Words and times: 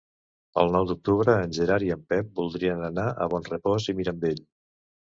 El 0.61 0.71
nou 0.75 0.87
d'octubre 0.91 1.35
en 1.43 1.53
Gerard 1.59 1.87
i 1.89 1.93
en 1.97 2.03
Pep 2.15 2.33
voldrien 2.41 2.85
anar 2.91 3.07
a 3.27 3.31
Bonrepòs 3.37 3.91
i 3.97 4.01
Mirambell. 4.03 4.47